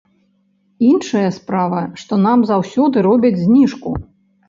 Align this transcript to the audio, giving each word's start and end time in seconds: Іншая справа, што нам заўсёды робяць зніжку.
Іншая 0.91 1.27
справа, 1.37 1.83
што 2.01 2.13
нам 2.25 2.49
заўсёды 2.55 3.07
робяць 3.11 3.37
зніжку. 3.47 3.99